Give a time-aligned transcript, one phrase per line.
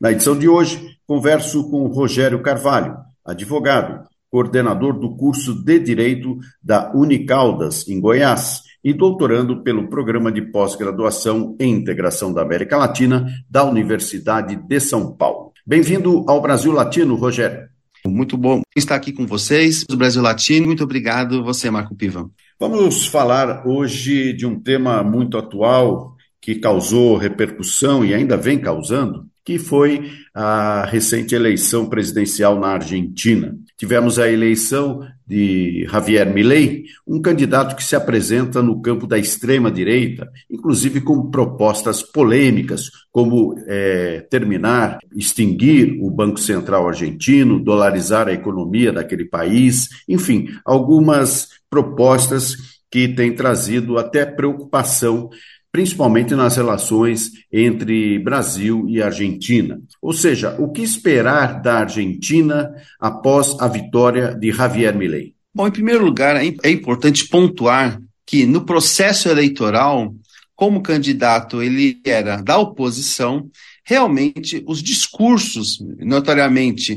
[0.00, 6.90] Na edição de hoje, converso com Rogério Carvalho, advogado, coordenador do curso de Direito da
[6.94, 13.62] Unicaldas, em Goiás, e doutorando pelo Programa de Pós-Graduação em Integração da América Latina da
[13.62, 15.52] Universidade de São Paulo.
[15.66, 17.68] Bem-vindo ao Brasil Latino, Rogério.
[18.06, 20.66] Muito bom estar aqui com vocês, do Brasil Latino.
[20.66, 22.26] Muito obrigado, você, Marco Piva.
[22.58, 29.28] Vamos falar hoje de um tema muito atual que causou repercussão e ainda vem causando,
[29.50, 33.52] que foi a recente eleição presidencial na Argentina.
[33.76, 40.30] Tivemos a eleição de Javier Milei, um candidato que se apresenta no campo da extrema-direita,
[40.48, 48.92] inclusive com propostas polêmicas, como é, terminar, extinguir o Banco Central argentino, dolarizar a economia
[48.92, 52.54] daquele país, enfim, algumas propostas
[52.88, 55.28] que têm trazido até preocupação
[55.72, 59.80] principalmente nas relações entre Brasil e Argentina.
[60.02, 65.34] Ou seja, o que esperar da Argentina após a vitória de Javier Milei?
[65.54, 70.14] Bom, em primeiro lugar, é, é importante pontuar que no processo eleitoral,
[70.54, 73.50] como candidato ele era da oposição,
[73.84, 76.96] realmente os discursos, notoriamente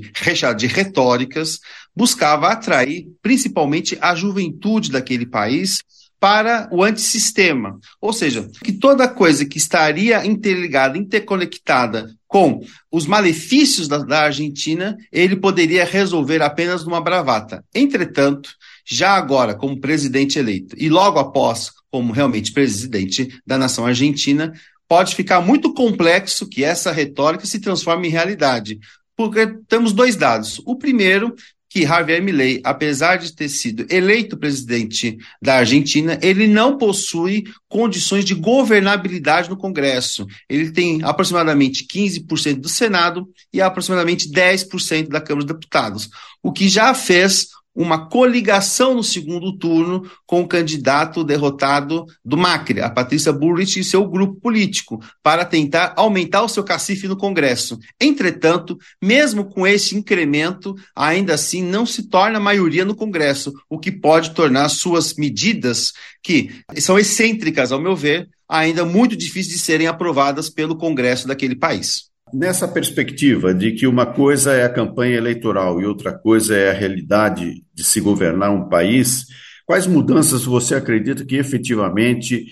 [0.57, 1.59] de retóricas,
[1.95, 5.79] buscava atrair principalmente a juventude daquele país
[6.23, 7.77] para o antissistema.
[7.99, 14.95] Ou seja, que toda coisa que estaria interligada, interconectada com os malefícios da, da Argentina,
[15.11, 17.61] ele poderia resolver apenas numa bravata.
[17.75, 18.51] Entretanto,
[18.85, 24.53] já agora, como presidente eleito, e logo após, como realmente presidente da nação argentina,
[24.87, 28.79] pode ficar muito complexo que essa retórica se transforme em realidade.
[29.13, 30.61] Porque temos dois dados.
[30.65, 31.35] O primeiro
[31.73, 38.23] que Javier Milei, apesar de ter sido eleito presidente da Argentina, ele não possui condições
[38.23, 40.27] de governabilidade no Congresso.
[40.47, 46.11] Ele tem aproximadamente 15% do Senado e aproximadamente 10% da Câmara dos Deputados,
[46.43, 52.81] o que já fez uma coligação no segundo turno com o candidato derrotado do Macri,
[52.81, 57.79] a Patrícia Bullrich e seu grupo político, para tentar aumentar o seu cacife no Congresso.
[57.99, 63.91] Entretanto, mesmo com esse incremento, ainda assim não se torna maioria no Congresso, o que
[63.91, 69.87] pode tornar suas medidas, que são excêntricas, ao meu ver, ainda muito difíceis de serem
[69.87, 72.12] aprovadas pelo Congresso daquele país.
[72.33, 76.73] Nessa perspectiva de que uma coisa é a campanha eleitoral e outra coisa é a
[76.73, 79.27] realidade de se governar um país,
[79.67, 82.47] quais mudanças você acredita que efetivamente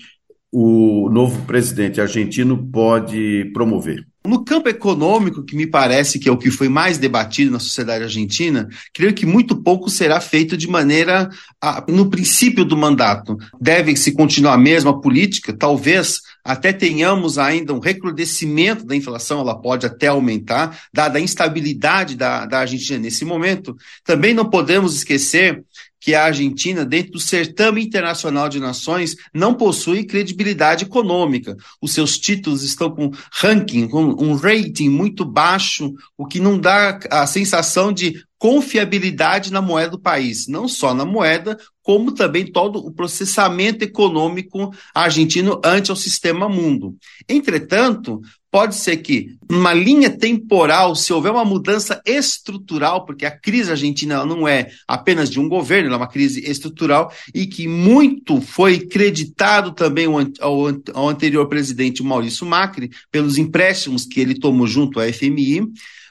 [0.52, 4.06] o novo presidente argentino pode promover?
[4.24, 8.04] No campo econômico, que me parece que é o que foi mais debatido na sociedade
[8.04, 11.28] argentina, creio que muito pouco será feito de maneira
[11.60, 13.36] a, no princípio do mandato.
[13.60, 19.86] Deve-se continuar a mesma política, talvez até tenhamos ainda um recrudescimento da inflação, ela pode
[19.86, 23.76] até aumentar, dada a instabilidade da, da Argentina nesse momento.
[24.04, 25.64] Também não podemos esquecer
[26.02, 31.56] que a Argentina, dentro do certame internacional de nações, não possui credibilidade econômica.
[31.80, 36.98] Os seus títulos estão com ranking, com um rating muito baixo, o que não dá
[37.08, 42.84] a sensação de confiabilidade na moeda do país, não só na moeda, como também todo
[42.84, 46.96] o processamento econômico argentino ante o sistema mundo.
[47.28, 48.20] Entretanto,
[48.52, 54.26] pode ser que, numa linha temporal, se houver uma mudança estrutural, porque a crise argentina
[54.26, 58.80] não é apenas de um governo, ela é uma crise estrutural, e que muito foi
[58.80, 60.06] creditado também
[60.38, 65.66] ao, anterior presidente Maurício Macri, pelos empréstimos que ele tomou junto à FMI,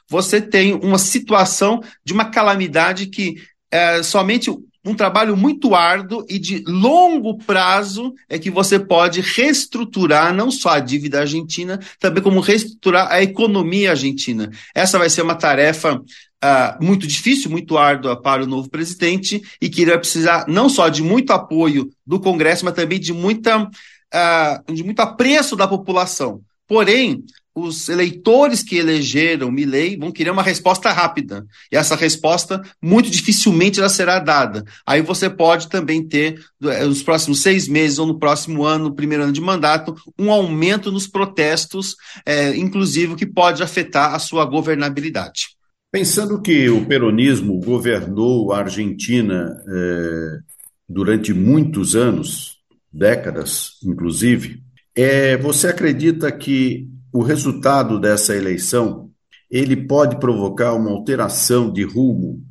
[0.09, 3.35] você tem uma situação de uma calamidade que
[3.69, 4.51] é, somente
[4.83, 10.69] um trabalho muito árduo e de longo prazo é que você pode reestruturar não só
[10.69, 14.49] a dívida argentina, também como reestruturar a economia argentina.
[14.73, 19.69] Essa vai ser uma tarefa uh, muito difícil, muito árdua para o novo presidente e
[19.69, 23.63] que ele vai precisar não só de muito apoio do Congresso, mas também de, muita,
[23.63, 26.41] uh, de muito apreço da população.
[26.67, 31.45] Porém, os eleitores que elegeram Milley vão querer uma resposta rápida.
[31.71, 34.63] E essa resposta, muito dificilmente, ela será dada.
[34.85, 38.95] Aí você pode também ter, eh, nos próximos seis meses ou no próximo ano, no
[38.95, 41.95] primeiro ano de mandato, um aumento nos protestos,
[42.25, 45.49] é, inclusive, que pode afetar a sua governabilidade.
[45.91, 50.39] Pensando que o peronismo governou a Argentina eh,
[50.87, 52.57] durante muitos anos,
[52.91, 54.61] décadas inclusive,
[54.95, 59.09] é, você acredita que o resultado dessa eleição
[59.49, 62.41] ele pode provocar uma alteração de rumo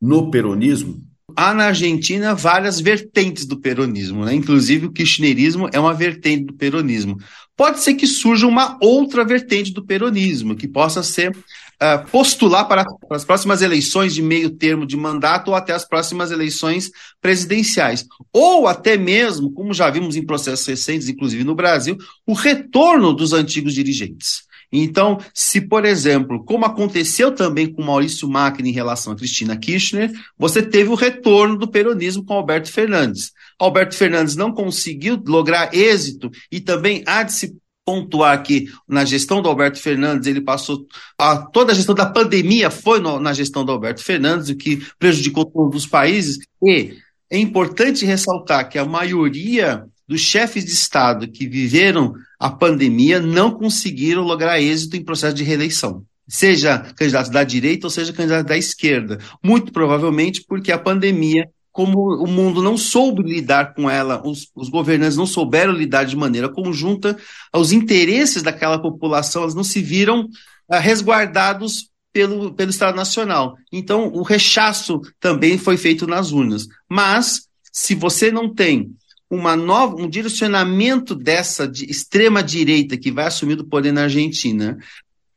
[0.00, 1.02] no peronismo?
[1.36, 4.34] Há na Argentina várias vertentes do peronismo, né?
[4.34, 7.16] inclusive o kirchnerismo é uma vertente do peronismo.
[7.56, 11.36] Pode ser que surja uma outra vertente do peronismo, que possa ser
[11.82, 15.86] uh, postular para, para as próximas eleições de meio termo de mandato ou até as
[15.86, 16.90] próximas eleições
[17.20, 18.06] presidenciais.
[18.32, 21.96] Ou até mesmo, como já vimos em processos recentes, inclusive no Brasil,
[22.26, 24.48] o retorno dos antigos dirigentes.
[24.70, 30.12] Então, se, por exemplo, como aconteceu também com Maurício Macri em relação a Cristina Kirchner,
[30.36, 33.32] você teve o retorno do peronismo com Alberto Fernandes.
[33.58, 37.56] Alberto Fernandes não conseguiu lograr êxito e também há de se
[37.88, 40.86] pontuar que na gestão do Alberto Fernandes ele passou
[41.16, 44.82] a, toda a gestão da pandemia foi no, na gestão do Alberto Fernandes o que
[44.98, 46.98] prejudicou todos os países e
[47.30, 53.52] é importante ressaltar que a maioria dos chefes de Estado que viveram a pandemia não
[53.52, 56.04] conseguiram lograr êxito em processo de reeleição.
[56.28, 59.18] Seja candidato da direita ou seja candidato da esquerda.
[59.42, 64.68] Muito provavelmente porque a pandemia como o mundo não soube lidar com ela, os, os,
[64.68, 67.16] governantes não souberam lidar de maneira conjunta,
[67.54, 73.56] os interesses daquela população eles não se viram uh, resguardados pelo, pelo Estado Nacional.
[73.72, 76.66] Então, o rechaço também foi feito nas urnas.
[76.88, 78.90] Mas, se você não tem
[79.30, 84.78] uma nova, um direcionamento dessa de extrema direita que vai assumir o poder na Argentina,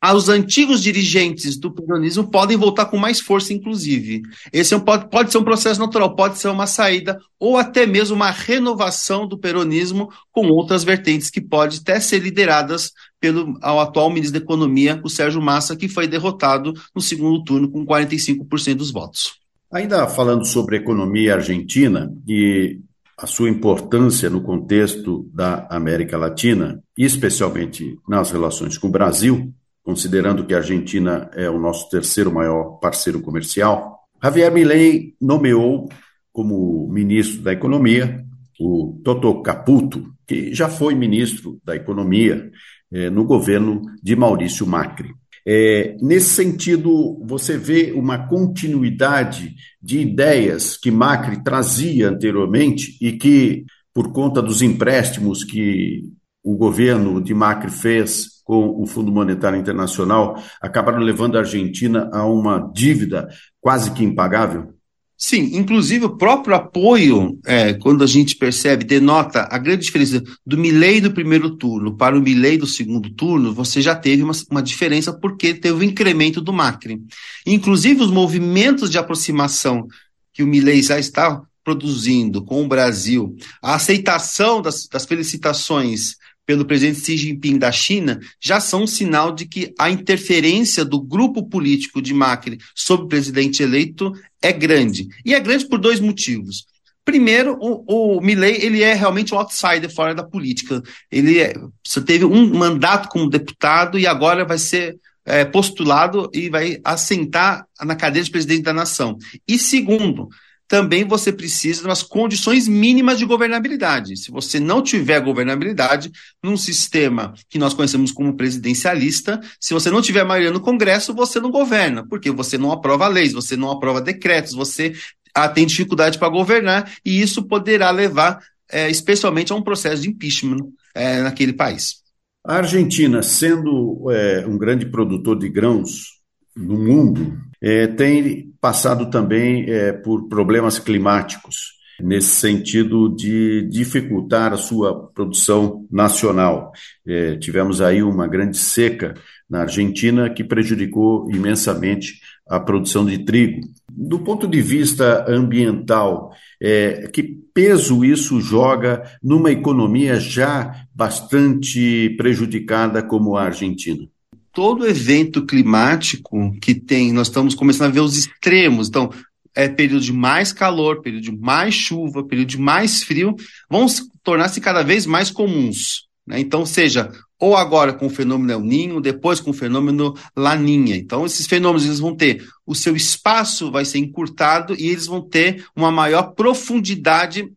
[0.10, 4.24] os antigos dirigentes do peronismo podem voltar com mais força, inclusive.
[4.52, 7.86] Esse é um, pode, pode ser um processo natural, pode ser uma saída, ou até
[7.86, 13.80] mesmo uma renovação do peronismo com outras vertentes que pode até ser lideradas pelo ao
[13.80, 18.76] atual ministro da Economia, o Sérgio Massa, que foi derrotado no segundo turno com 45%
[18.76, 19.34] dos votos.
[19.72, 22.80] Ainda falando sobre a economia argentina e
[23.18, 30.46] a sua importância no contexto da América Latina, especialmente nas relações com o Brasil, considerando
[30.46, 35.90] que a Argentina é o nosso terceiro maior parceiro comercial, Javier Milei nomeou
[36.32, 38.24] como ministro da Economia
[38.60, 42.52] o Toto Caputo, que já foi ministro da Economia
[42.92, 45.10] eh, no governo de Maurício Macri.
[45.46, 53.66] É, nesse sentido, você vê uma continuidade de ideias que Macri trazia anteriormente e que,
[53.92, 56.04] por conta dos empréstimos que
[56.44, 62.26] o governo de Macri fez com o Fundo Monetário Internacional acabaram levando a Argentina a
[62.26, 63.30] uma dívida
[63.62, 64.74] quase que impagável?
[65.18, 70.58] Sim, inclusive o próprio apoio, é, quando a gente percebe, denota a grande diferença do
[70.58, 74.62] Milley do primeiro turno para o Milley do segundo turno, você já teve uma, uma
[74.62, 77.02] diferença porque teve o um incremento do Macri.
[77.46, 79.88] Inclusive os movimentos de aproximação
[80.34, 86.20] que o Milley já está produzindo com o Brasil, a aceitação das, das felicitações
[86.52, 91.00] pelo presidente Xi Jinping da China já são um sinal de que a interferência do
[91.00, 94.12] grupo político de Macri sobre o presidente eleito
[94.42, 95.08] é grande.
[95.24, 96.66] E é grande por dois motivos.
[97.06, 100.84] Primeiro, o, o Milley ele é realmente um outsider fora da política.
[101.10, 101.54] Ele é,
[101.88, 107.66] você teve um mandato como deputado e agora vai ser é, postulado e vai assentar
[107.82, 109.18] na cadeira de presidente da nação.
[109.48, 110.28] E segundo,
[110.72, 114.16] também você precisa de umas condições mínimas de governabilidade.
[114.16, 116.10] Se você não tiver governabilidade
[116.42, 121.42] num sistema que nós conhecemos como presidencialista, se você não tiver maioria no Congresso, você
[121.42, 124.94] não governa, porque você não aprova leis, você não aprova decretos, você
[125.36, 130.08] ah, tem dificuldade para governar, e isso poderá levar, é, especialmente, a um processo de
[130.08, 131.98] impeachment é, naquele país.
[132.46, 136.22] A Argentina, sendo é, um grande produtor de grãos
[136.56, 144.58] no mundo, é, tem passado também é, por problemas climáticos, nesse sentido de dificultar a
[144.58, 146.72] sua produção nacional.
[147.08, 149.14] É, tivemos aí uma grande seca
[149.48, 153.62] na Argentina que prejudicou imensamente a produção de trigo.
[153.90, 163.04] Do ponto de vista ambiental, é, que peso isso joga numa economia já bastante prejudicada
[163.04, 164.08] como a Argentina?
[164.52, 168.88] Todo evento climático que tem, nós estamos começando a ver os extremos.
[168.88, 169.12] Então,
[169.56, 173.36] é período de mais calor, período de mais chuva, período de mais frio,
[173.70, 173.86] vão
[174.24, 176.08] tornar-se cada vez mais comuns.
[176.26, 176.40] Né?
[176.40, 180.96] Então, seja ou agora com o fenômeno El Ninho, depois com o fenômeno Laninha.
[180.96, 185.22] Então, esses fenômenos eles vão ter o seu espaço vai ser encurtado e eles vão
[185.22, 187.52] ter uma maior profundidade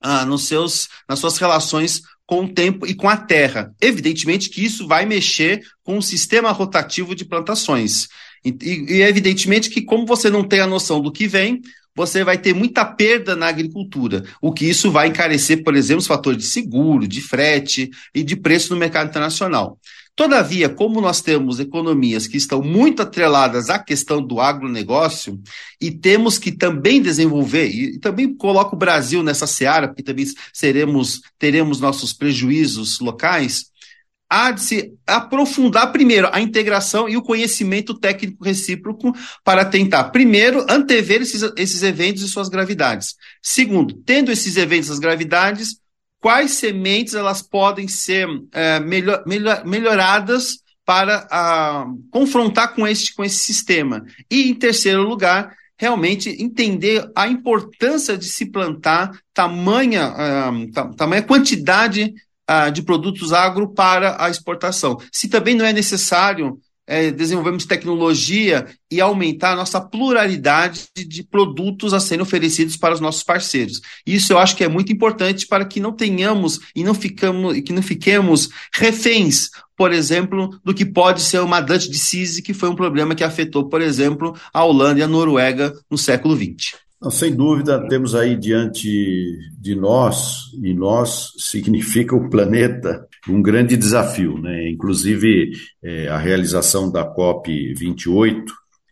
[0.00, 3.74] ah, nos seus, nas suas relações com o tempo e com a terra.
[3.80, 8.08] Evidentemente que isso vai mexer com o sistema rotativo de plantações.
[8.44, 8.56] E,
[8.88, 11.60] e evidentemente que, como você não tem a noção do que vem,
[11.94, 16.06] você vai ter muita perda na agricultura, o que isso vai encarecer, por exemplo, os
[16.06, 19.78] fatores de seguro, de frete e de preço no mercado internacional.
[20.16, 25.40] Todavia, como nós temos economias que estão muito atreladas à questão do agronegócio,
[25.80, 31.20] e temos que também desenvolver, e também coloco o Brasil nessa seara, porque também seremos,
[31.36, 33.72] teremos nossos prejuízos locais,
[34.30, 40.64] há de se aprofundar primeiro a integração e o conhecimento técnico recíproco para tentar, primeiro,
[40.68, 43.16] antever esses, esses eventos e suas gravidades.
[43.42, 45.76] Segundo, tendo esses eventos e as gravidades,
[46.24, 53.22] quais sementes elas podem ser é, melhor, melhor, melhoradas para a, confrontar com esse, com
[53.22, 54.06] esse sistema.
[54.30, 62.14] E, em terceiro lugar, realmente entender a importância de se plantar tamanha, uh, tamanha quantidade
[62.50, 64.96] uh, de produtos agro para a exportação.
[65.12, 71.94] Se também não é necessário é, desenvolvermos tecnologia e aumentar a nossa pluralidade de, produtos
[71.94, 73.80] a serem oferecidos para os nossos parceiros.
[74.06, 77.72] Isso eu acho que é muito importante para que não tenhamos e não ficamos que
[77.72, 82.76] não fiquemos reféns, por exemplo, do que pode ser uma Dutch disease, que foi um
[82.76, 86.83] problema que afetou, por exemplo, a Holanda e a Noruega no século XX.
[87.04, 93.76] Não, sem dúvida, temos aí diante de nós, e nós significa o planeta, um grande
[93.76, 94.38] desafio.
[94.38, 94.70] Né?
[94.70, 95.50] Inclusive,
[95.82, 98.46] é, a realização da COP28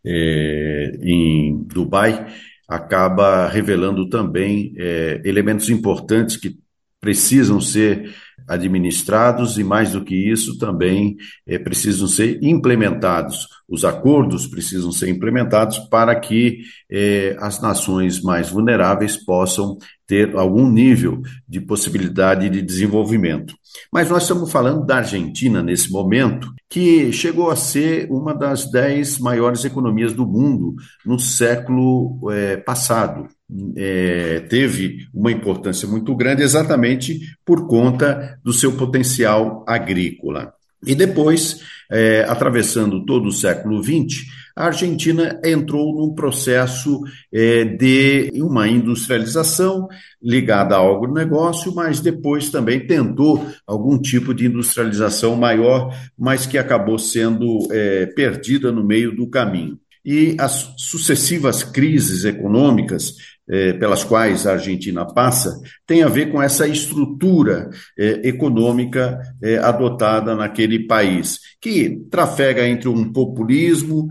[0.05, 2.27] é, em Dubai
[2.69, 6.59] acaba revelando também é, elementos importantes que
[7.01, 8.15] precisam ser
[8.49, 13.49] administrados e, mais do que isso, também é, precisam ser implementados.
[13.69, 20.71] Os acordos precisam ser implementados para que é, as nações mais vulneráveis possam ter algum
[20.71, 23.55] nível de possibilidade de desenvolvimento.
[23.91, 29.19] Mas nós estamos falando da Argentina nesse momento, que chegou a ser uma das dez
[29.19, 30.75] maiores economias do mundo
[31.07, 33.29] no século é, passado
[33.77, 40.53] é, teve uma importância muito grande exatamente por conta do seu potencial agrícola.
[40.85, 47.01] E depois, é, atravessando todo o século XX, a Argentina entrou num processo
[47.33, 49.89] é, de uma industrialização
[50.21, 56.99] ligada ao agronegócio, mas depois também tentou algum tipo de industrialização maior, mas que acabou
[56.99, 59.79] sendo é, perdida no meio do caminho.
[60.05, 63.15] E as sucessivas crises econômicas
[63.55, 67.69] eh, pelas quais a Argentina passa tem a ver com essa estrutura
[67.99, 74.09] eh, econômica eh, adotada naquele país, que trafega entre um populismo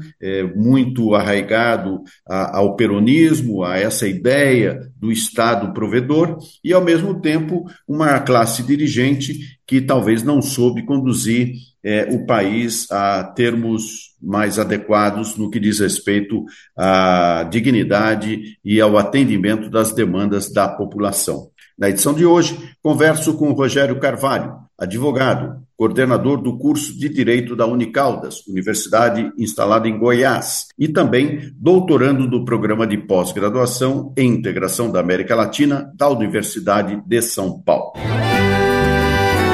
[0.56, 7.66] muito arraigado a, ao peronismo, a essa ideia do Estado provedor, e, ao mesmo tempo,
[7.88, 11.54] uma classe dirigente que talvez não soube conduzir
[12.10, 16.44] o país a termos mais adequados no que diz respeito
[16.78, 21.52] à dignidade e ao atendimento das demandas da população.
[21.80, 27.66] Na edição de hoje, converso com Rogério Carvalho, advogado, coordenador do curso de Direito da
[27.66, 35.00] Unicaldas, universidade instalada em Goiás, e também doutorando do programa de pós-graduação em integração da
[35.00, 37.94] América Latina da Universidade de São Paulo.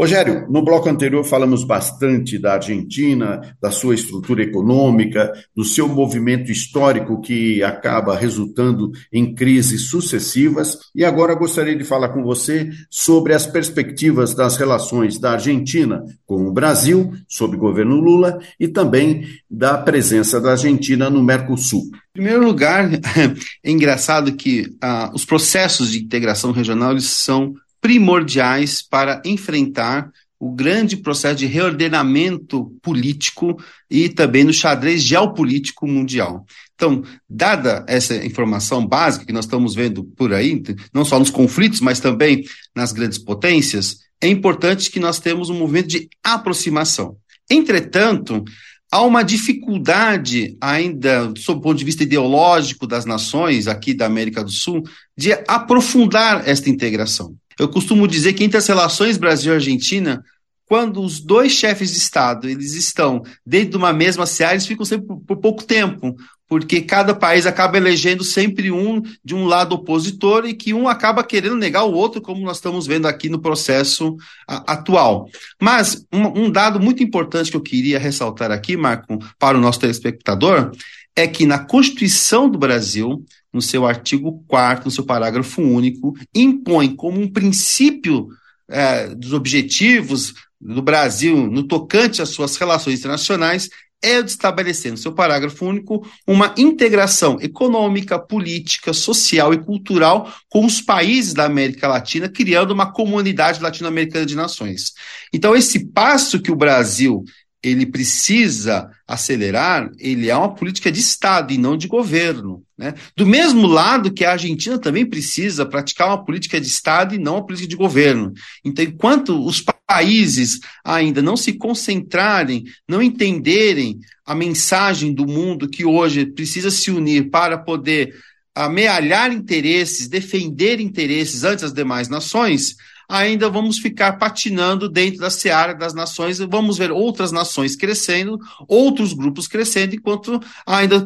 [0.00, 6.50] Rogério, no bloco anterior falamos bastante da Argentina, da sua estrutura econômica, do seu movimento
[6.50, 13.34] histórico que acaba resultando em crises sucessivas, e agora gostaria de falar com você sobre
[13.34, 19.76] as perspectivas das relações da Argentina com o Brasil, sob governo Lula, e também da
[19.76, 21.82] presença da Argentina no Mercosul.
[21.82, 22.88] Em primeiro lugar,
[23.62, 30.10] é engraçado que ah, os processos de integração regional eles são primordiais para enfrentar
[30.40, 36.46] o grande processo de reordenamento político e também no xadrez geopolítico mundial.
[36.74, 40.62] Então, dada essa informação básica que nós estamos vendo por aí,
[40.94, 42.42] não só nos conflitos, mas também
[42.74, 47.16] nas grandes potências, é importante que nós temos um movimento de aproximação.
[47.50, 48.42] Entretanto,
[48.90, 54.42] há uma dificuldade ainda, sob o ponto de vista ideológico das nações aqui da América
[54.42, 54.82] do Sul,
[55.14, 57.34] de aprofundar esta integração.
[57.60, 60.24] Eu costumo dizer que entre as relações Brasil-Argentina,
[60.64, 64.86] quando os dois chefes de Estado eles estão dentro de uma mesma seara, eles ficam
[64.86, 66.16] sempre por, por pouco tempo,
[66.48, 71.22] porque cada país acaba elegendo sempre um de um lado opositor e que um acaba
[71.22, 74.16] querendo negar o outro, como nós estamos vendo aqui no processo
[74.48, 75.28] a, atual.
[75.60, 79.80] Mas um, um, dado muito importante que eu queria ressaltar aqui, Marco, para o nosso
[79.80, 80.72] telespectador,
[81.14, 86.94] é que na Constituição do Brasil, no seu artigo 4 no seu parágrafo único, impõe
[86.94, 88.28] como um princípio
[88.68, 93.68] é, dos objetivos do Brasil no tocante às suas relações internacionais
[94.02, 100.64] é de estabelecer no seu parágrafo único uma integração econômica, política, social e cultural com
[100.64, 104.94] os países da América Latina, criando uma comunidade latino-americana de nações.
[105.32, 107.24] Então, esse passo que o Brasil
[107.62, 112.62] ele precisa acelerar, ele é uma política de Estado e não de governo.
[112.76, 112.94] Né?
[113.14, 117.34] Do mesmo lado que a Argentina também precisa praticar uma política de Estado e não
[117.34, 118.32] uma política de governo.
[118.64, 125.84] Então, enquanto os países ainda não se concentrarem, não entenderem a mensagem do mundo que
[125.84, 128.14] hoje precisa se unir para poder
[128.54, 132.76] amealhar interesses, defender interesses antes das demais nações,
[133.10, 138.38] ainda vamos ficar patinando dentro da seara das nações, vamos ver outras nações crescendo,
[138.68, 141.04] outros grupos crescendo, enquanto ainda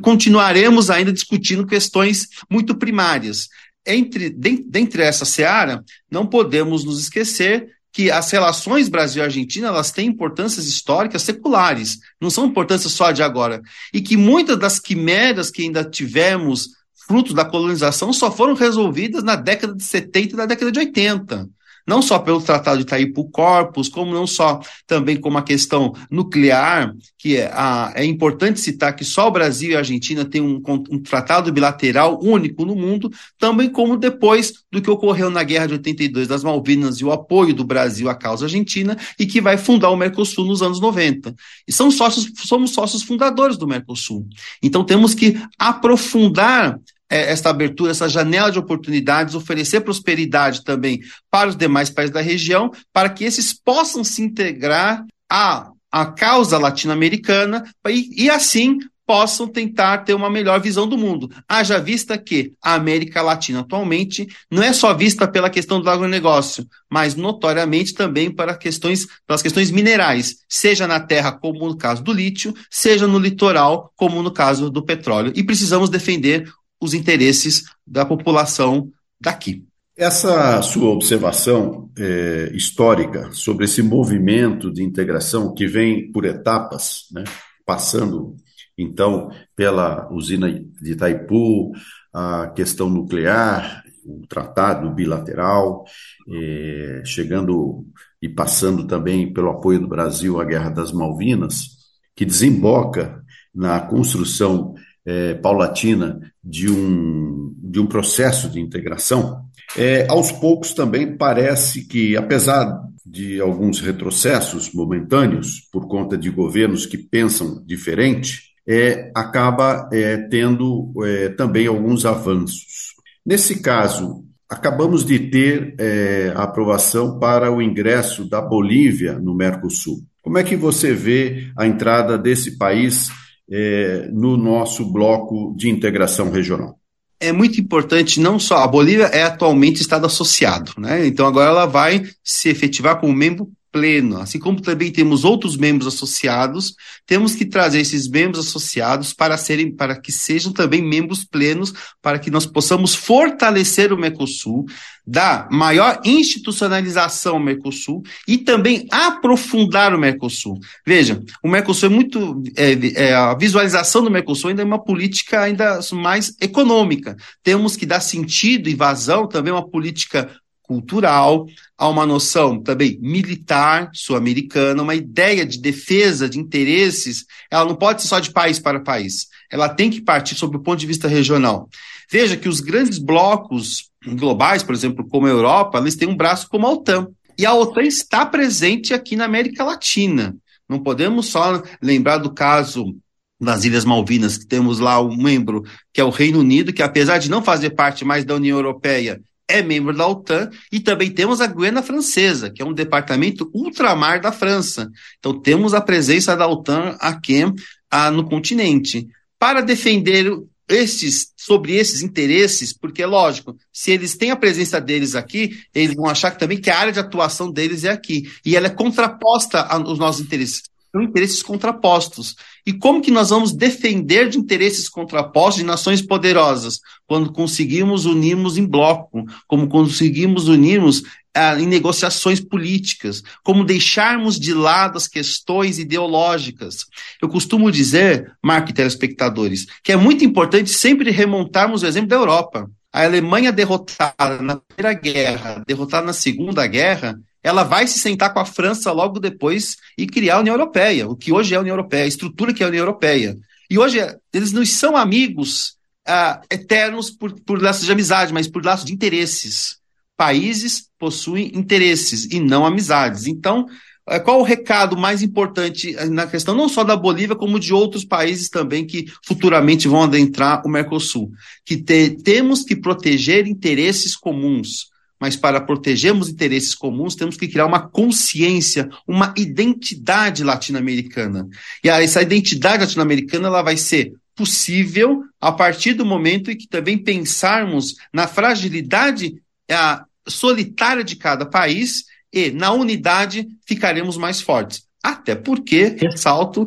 [0.00, 3.48] continuaremos ainda discutindo questões muito primárias.
[3.86, 10.66] Entre, dentre essa seara, não podemos nos esquecer que as relações Brasil-Argentina elas têm importâncias
[10.66, 13.60] históricas seculares, não são importâncias só de agora.
[13.92, 16.70] E que muitas das quimeras que ainda tivemos
[17.06, 21.48] frutos da colonização só foram resolvidas na década de 70 e na década de 80
[21.86, 26.94] não só pelo Tratado de Itaipu Corpus, como não só também como a questão nuclear,
[27.18, 30.62] que é, a, é importante citar que só o Brasil e a Argentina têm um,
[30.90, 35.74] um, tratado bilateral único no mundo, também como depois do que ocorreu na Guerra de
[35.74, 39.90] 82 das Malvinas e o apoio do Brasil à causa argentina, e que vai fundar
[39.90, 41.34] o Mercosul nos anos 90.
[41.66, 44.26] E são sócios, somos sócios fundadores do Mercosul.
[44.62, 46.78] Então temos que aprofundar
[47.12, 51.00] é, essa abertura, essa janela de oportunidades, oferecer prosperidade também
[51.30, 56.56] para os demais países da região, para que esses possam se integrar à, à causa
[56.56, 61.30] latino-americana e, e assim possam tentar ter uma melhor visão do mundo.
[61.46, 66.66] Haja vista que a América Latina atualmente não é só vista pela questão do agronegócio,
[66.90, 72.12] mas notoriamente também para questões, pelas questões minerais, seja na terra, como no caso do
[72.12, 75.30] lítio, seja no litoral, como no caso do petróleo.
[75.36, 76.50] E precisamos defender
[76.82, 78.90] os interesses da população
[79.20, 79.64] daqui.
[79.96, 87.22] Essa sua observação é, histórica sobre esse movimento de integração que vem por etapas, né,
[87.64, 88.34] passando
[88.76, 91.70] então pela usina de Itaipu,
[92.12, 95.84] a questão nuclear, o tratado bilateral,
[96.28, 97.86] é, chegando
[98.20, 101.68] e passando também pelo apoio do Brasil à Guerra das Malvinas,
[102.16, 103.22] que desemboca
[103.54, 109.44] na construção é, paulatina de um, de um processo de integração,
[109.76, 116.86] é, aos poucos também parece que, apesar de alguns retrocessos momentâneos, por conta de governos
[116.86, 122.94] que pensam diferente, é, acaba é, tendo é, também alguns avanços.
[123.24, 130.02] Nesse caso, acabamos de ter é, a aprovação para o ingresso da Bolívia no Mercosul.
[130.22, 133.10] Como é que você vê a entrada desse país
[133.52, 136.78] é, no nosso bloco de integração regional.
[137.20, 141.06] É muito importante, não só a Bolívia é atualmente Estado associado, né?
[141.06, 145.92] Então agora ela vai se efetivar como membro pleno, assim como também temos outros membros
[145.92, 146.74] associados,
[147.06, 152.18] temos que trazer esses membros associados para serem, para que sejam também membros plenos, para
[152.18, 154.66] que nós possamos fortalecer o Mercosul,
[155.04, 160.60] dar maior institucionalização ao Mercosul e também aprofundar o Mercosul.
[160.86, 162.72] Veja, o Mercosul é muito, é,
[163.06, 167.16] é, a visualização do Mercosul ainda é uma política ainda mais econômica.
[167.42, 170.30] Temos que dar sentido e vazão também uma política
[170.62, 171.46] cultural,
[171.82, 178.02] há uma noção também militar sul-americana, uma ideia de defesa de interesses, ela não pode
[178.02, 181.08] ser só de país para país, ela tem que partir sob o ponto de vista
[181.08, 181.68] regional.
[182.08, 186.48] Veja que os grandes blocos globais, por exemplo, como a Europa, eles têm um braço
[186.48, 187.08] como a OTAN.
[187.36, 190.36] E a OTAN está presente aqui na América Latina.
[190.68, 192.94] Não podemos só lembrar do caso
[193.40, 197.18] das Ilhas Malvinas, que temos lá um membro que é o Reino Unido, que apesar
[197.18, 201.40] de não fazer parte mais da União Europeia, é membro da OTAN, e também temos
[201.40, 204.90] a Guiana Francesa, que é um departamento ultramar da França.
[205.18, 207.44] Então temos a presença da OTAN aqui
[207.90, 209.08] ah, no continente.
[209.38, 210.26] Para defender
[210.68, 215.94] esses, sobre esses interesses, porque é lógico, se eles têm a presença deles aqui, eles
[215.94, 218.30] vão achar que também que a área de atuação deles é aqui.
[218.44, 222.36] E ela é contraposta aos nossos interesses são interesses contrapostos.
[222.66, 226.80] E como que nós vamos defender de interesses contrapostos de nações poderosas?
[227.06, 231.02] Quando conseguimos unirmos em bloco, como conseguimos unirmos
[231.34, 236.84] ah, em negociações políticas, como deixarmos de lado as questões ideológicas.
[237.20, 242.16] Eu costumo dizer, Marco e telespectadores, que é muito importante sempre remontarmos o exemplo da
[242.16, 242.70] Europa.
[242.92, 248.38] A Alemanha derrotada na Primeira Guerra, derrotada na Segunda Guerra, ela vai se sentar com
[248.38, 251.74] a França logo depois e criar a União Europeia, o que hoje é a União
[251.74, 253.36] Europeia, a estrutura que é a União Europeia.
[253.68, 253.98] E hoje
[254.32, 255.76] eles não são amigos
[256.06, 259.78] ah, eternos por, por laços de amizade, mas por laços de interesses.
[260.16, 263.26] Países possuem interesses e não amizades.
[263.26, 263.66] Então,
[264.08, 267.72] eh, qual o recado mais importante eh, na questão não só da Bolívia, como de
[267.72, 271.32] outros países também que futuramente vão adentrar o Mercosul?
[271.64, 274.91] Que te, temos que proteger interesses comuns
[275.22, 281.48] mas para protegermos interesses comuns, temos que criar uma consciência, uma identidade latino-americana.
[281.84, 286.98] E essa identidade latino-americana ela vai ser possível a partir do momento em que também
[286.98, 294.82] pensarmos na fragilidade a, solitária de cada país e na unidade ficaremos mais fortes.
[295.00, 296.66] Até porque, ressalto,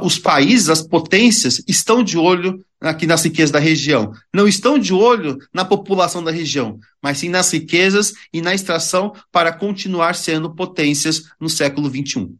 [0.00, 4.12] os países, as potências, estão de olho aqui nas riquezas da região.
[4.34, 9.12] Não estão de olho na população da região, mas sim nas riquezas e na extração
[9.30, 12.30] para continuar sendo potências no século XXI.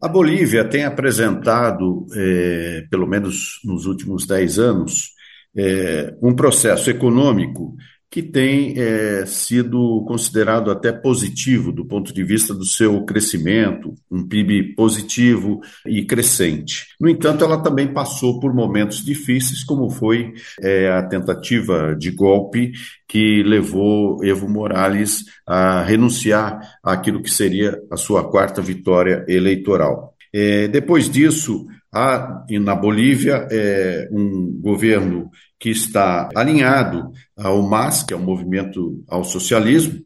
[0.00, 5.10] A Bolívia tem apresentado, é, pelo menos nos últimos dez anos,
[5.54, 7.76] é, um processo econômico
[8.10, 14.26] que tem é, sido considerado até positivo do ponto de vista do seu crescimento, um
[14.26, 16.88] PIB positivo e crescente.
[17.00, 22.72] No entanto, ela também passou por momentos difíceis, como foi é, a tentativa de golpe
[23.06, 30.16] que levou Evo Morales a renunciar àquilo que seria a sua quarta vitória eleitoral.
[30.32, 38.14] É, depois disso, há na Bolívia é, um governo que está alinhado ao MAS, que
[38.14, 40.00] é o Movimento ao Socialismo,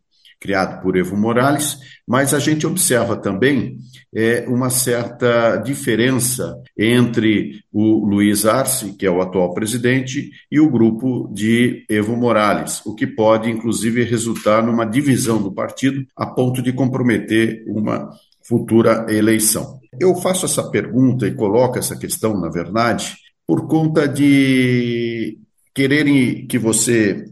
[0.44, 3.78] criado por Evo Morales, mas a gente observa também
[4.14, 10.70] é, uma certa diferença entre o Luiz Arce, que é o atual presidente, e o
[10.70, 16.60] grupo de Evo Morales, o que pode, inclusive, resultar numa divisão do partido a ponto
[16.60, 18.10] de comprometer uma
[18.46, 19.80] futura eleição.
[19.98, 23.16] Eu faço essa pergunta e coloco essa questão, na verdade,
[23.46, 25.38] por conta de
[25.74, 27.24] quererem que você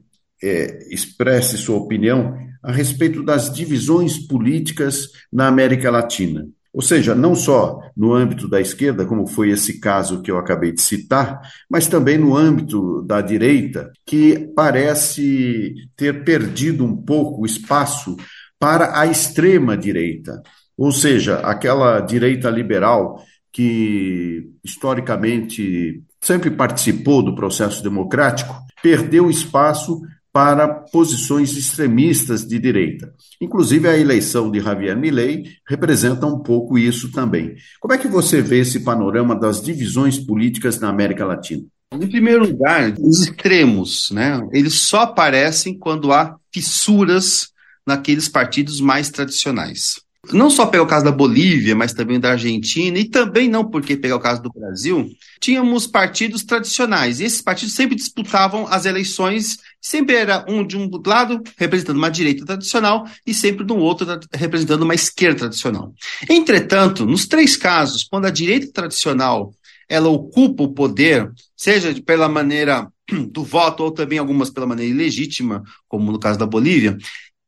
[0.42, 6.46] é, expresse sua opinião a respeito das divisões políticas na América Latina.
[6.72, 10.72] Ou seja, não só no âmbito da esquerda, como foi esse caso que eu acabei
[10.72, 17.46] de citar, mas também no âmbito da direita, que parece ter perdido um pouco o
[17.46, 18.16] espaço
[18.58, 20.40] para a extrema direita.
[20.76, 30.00] Ou seja, aquela direita liberal que historicamente sempre participou do processo democrático, perdeu espaço
[30.32, 33.12] para posições extremistas de direita.
[33.38, 37.54] Inclusive, a eleição de Javier Milei representa um pouco isso também.
[37.78, 41.64] Como é que você vê esse panorama das divisões políticas na América Latina?
[41.92, 44.40] Em primeiro lugar, os extremos, né?
[44.52, 47.50] Eles só aparecem quando há fissuras
[47.86, 52.96] naqueles partidos mais tradicionais não só pegar o caso da Bolívia, mas também da Argentina,
[52.96, 57.74] e também não porque pegar o caso do Brasil, tínhamos partidos tradicionais, e esses partidos
[57.74, 63.34] sempre disputavam as eleições, sempre era um de um lado representando uma direita tradicional e
[63.34, 65.92] sempre um outro representando uma esquerda tradicional.
[66.30, 69.52] Entretanto, nos três casos, quando a direita tradicional
[69.88, 72.88] ela ocupa o poder, seja pela maneira
[73.30, 76.96] do voto ou também algumas pela maneira ilegítima, como no caso da Bolívia,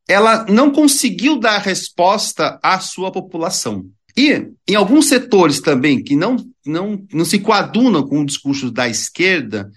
[0.09, 3.87] ela não conseguiu dar resposta à sua população.
[4.17, 8.89] E em alguns setores também que não, não, não se coadunam com o discurso da
[8.89, 9.71] esquerda,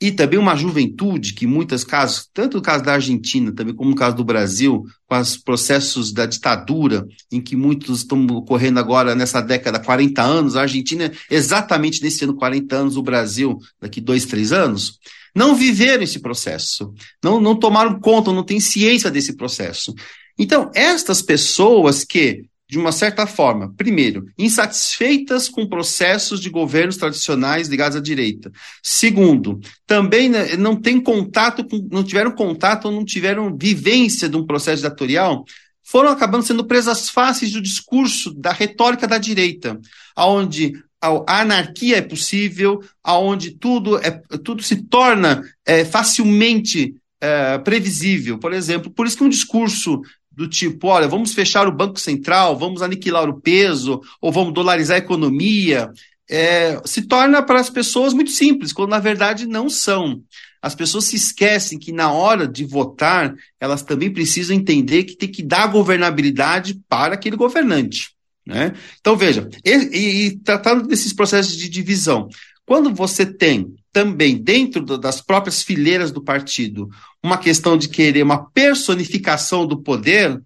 [0.00, 3.90] e também uma juventude que, em muitos casos, tanto no caso da Argentina, também como
[3.90, 9.14] no caso do Brasil, com os processos da ditadura, em que muitos estão ocorrendo agora
[9.14, 14.24] nessa década, 40 anos, a Argentina, exatamente nesse ano, 40 anos, o Brasil, daqui dois,
[14.24, 14.98] três anos,
[15.34, 19.94] não viveram esse processo, não, não tomaram conta, não têm ciência desse processo.
[20.38, 27.68] Então, estas pessoas que, de uma certa forma, primeiro, insatisfeitas com processos de governos tradicionais
[27.68, 28.50] ligados à direita.
[28.82, 34.36] Segundo, também né, não têm contato, com, não tiveram contato ou não tiveram vivência de
[34.36, 35.44] um processo ditatorial,
[35.82, 39.78] foram acabando sendo presas fáceis do discurso, da retórica da direita,
[40.16, 44.10] onde a anarquia é possível, aonde tudo, é,
[44.44, 48.38] tudo se torna é, facilmente é, previsível.
[48.38, 52.56] Por exemplo, por isso que um discurso do tipo, olha, vamos fechar o Banco Central,
[52.56, 55.90] vamos aniquilar o peso, ou vamos dolarizar a economia,
[56.30, 60.22] é, se torna para as pessoas muito simples, quando na verdade não são.
[60.62, 65.30] As pessoas se esquecem que na hora de votar, elas também precisam entender que tem
[65.30, 68.14] que dar governabilidade para aquele governante.
[68.50, 68.74] Né?
[69.00, 72.28] Então, veja, e, e, e tratando desses processos de divisão,
[72.66, 76.88] quando você tem também, dentro do, das próprias fileiras do partido,
[77.22, 80.40] uma questão de querer uma personificação do poder,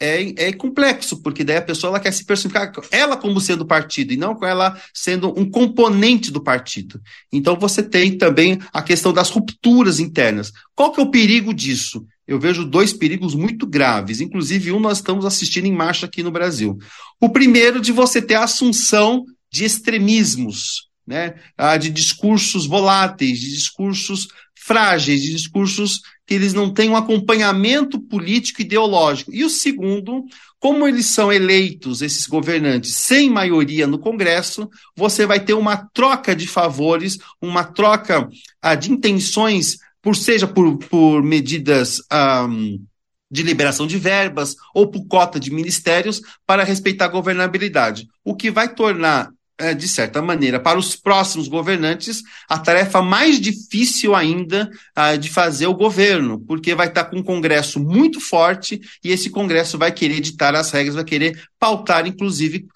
[0.00, 4.12] é, é complexo, porque daí a pessoa ela quer se personificar, ela como sendo partido,
[4.12, 7.00] e não com ela sendo um componente do partido.
[7.30, 10.52] Então você tem também a questão das rupturas internas.
[10.74, 12.06] Qual que é o perigo disso?
[12.30, 16.30] Eu vejo dois perigos muito graves, inclusive um nós estamos assistindo em marcha aqui no
[16.30, 16.78] Brasil.
[17.20, 23.50] O primeiro de você ter a assunção de extremismos, né, ah, de discursos voláteis, de
[23.50, 29.34] discursos frágeis, de discursos que eles não têm um acompanhamento político ideológico.
[29.34, 30.24] E o segundo,
[30.60, 36.36] como eles são eleitos, esses governantes, sem maioria no Congresso, você vai ter uma troca
[36.36, 38.28] de favores, uma troca
[38.62, 42.02] ah, de intenções, por seja por, por medidas.
[42.12, 42.84] Um,
[43.32, 48.50] de liberação de verbas ou por cota de ministérios para respeitar a governabilidade, o que
[48.50, 54.70] vai tornar é, de certa maneira, para os próximos governantes, a tarefa mais difícil ainda
[54.98, 59.28] uh, de fazer o governo, porque vai estar com um Congresso muito forte e esse
[59.28, 62.66] Congresso vai querer editar as regras, vai querer pautar, inclusive,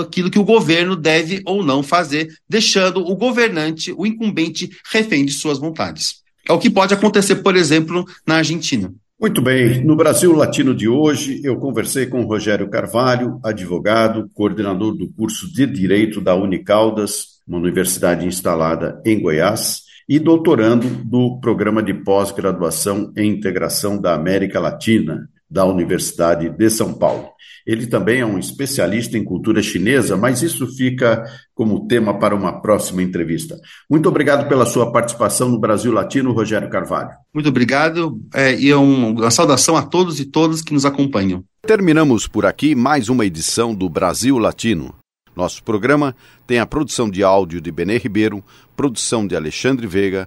[0.00, 5.32] aquilo que o governo deve ou não fazer, deixando o governante, o incumbente, refém de
[5.34, 6.21] suas vontades.
[6.48, 8.92] É o que pode acontecer, por exemplo, na Argentina.
[9.20, 9.84] Muito bem.
[9.84, 15.64] No Brasil Latino de hoje, eu conversei com Rogério Carvalho, advogado, coordenador do curso de
[15.64, 23.30] Direito da Unicaldas, uma universidade instalada em Goiás, e doutorando do programa de pós-graduação em
[23.30, 27.28] integração da América Latina, da Universidade de São Paulo.
[27.66, 31.22] Ele também é um especialista em cultura chinesa, mas isso fica
[31.54, 33.56] como tema para uma próxima entrevista.
[33.88, 37.10] Muito obrigado pela sua participação no Brasil Latino, Rogério Carvalho.
[37.32, 41.44] Muito obrigado é, e é uma saudação a todos e todas que nos acompanham.
[41.64, 44.94] Terminamos por aqui mais uma edição do Brasil Latino.
[45.36, 48.42] Nosso programa tem a produção de áudio de Benê Ribeiro,
[48.74, 50.26] produção de Alexandre Veiga,